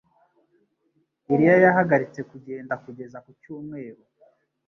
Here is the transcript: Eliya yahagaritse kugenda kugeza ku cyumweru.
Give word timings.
Eliya 1.31 1.55
yahagaritse 1.65 2.21
kugenda 2.31 2.73
kugeza 2.83 3.17
ku 3.25 3.31
cyumweru. 3.41 4.01